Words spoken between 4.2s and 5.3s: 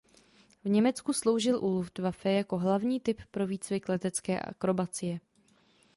akrobacie.